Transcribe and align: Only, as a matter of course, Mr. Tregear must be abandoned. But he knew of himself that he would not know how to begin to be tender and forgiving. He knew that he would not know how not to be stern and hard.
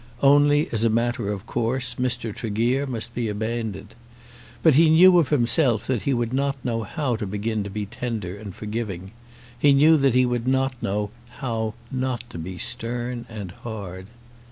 Only, 0.23 0.67
as 0.71 0.83
a 0.83 0.89
matter 0.89 1.31
of 1.31 1.45
course, 1.45 1.93
Mr. 1.99 2.35
Tregear 2.35 2.87
must 2.87 3.13
be 3.13 3.27
abandoned. 3.29 3.93
But 4.63 4.73
he 4.73 4.89
knew 4.89 5.19
of 5.19 5.29
himself 5.29 5.85
that 5.85 6.01
he 6.01 6.13
would 6.15 6.33
not 6.33 6.55
know 6.65 6.81
how 6.81 7.15
to 7.17 7.27
begin 7.27 7.63
to 7.65 7.69
be 7.69 7.85
tender 7.85 8.35
and 8.35 8.55
forgiving. 8.55 9.11
He 9.59 9.73
knew 9.73 9.97
that 9.97 10.15
he 10.15 10.25
would 10.25 10.47
not 10.47 10.73
know 10.81 11.11
how 11.29 11.75
not 11.91 12.27
to 12.31 12.39
be 12.39 12.57
stern 12.57 13.27
and 13.29 13.51
hard. 13.51 14.07